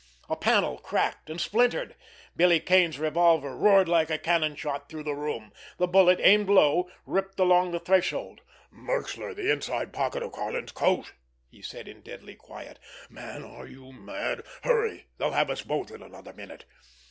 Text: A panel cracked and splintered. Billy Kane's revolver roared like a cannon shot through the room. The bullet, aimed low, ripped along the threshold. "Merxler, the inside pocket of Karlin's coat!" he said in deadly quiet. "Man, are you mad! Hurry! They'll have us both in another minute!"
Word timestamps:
A 0.29 0.35
panel 0.35 0.79
cracked 0.79 1.29
and 1.29 1.39
splintered. 1.39 1.93
Billy 2.35 2.59
Kane's 2.59 2.97
revolver 2.97 3.55
roared 3.55 3.87
like 3.87 4.09
a 4.09 4.17
cannon 4.17 4.55
shot 4.55 4.89
through 4.89 5.03
the 5.03 5.13
room. 5.13 5.51
The 5.77 5.85
bullet, 5.85 6.19
aimed 6.23 6.49
low, 6.49 6.89
ripped 7.05 7.39
along 7.39 7.69
the 7.69 7.79
threshold. 7.79 8.41
"Merxler, 8.73 9.35
the 9.35 9.51
inside 9.51 9.93
pocket 9.93 10.23
of 10.23 10.31
Karlin's 10.31 10.71
coat!" 10.71 11.13
he 11.51 11.61
said 11.61 11.87
in 11.87 12.01
deadly 12.01 12.33
quiet. 12.33 12.79
"Man, 13.11 13.43
are 13.43 13.67
you 13.67 13.91
mad! 13.91 14.43
Hurry! 14.63 15.05
They'll 15.19 15.33
have 15.33 15.51
us 15.51 15.61
both 15.61 15.91
in 15.91 16.01
another 16.01 16.33
minute!" 16.33 16.65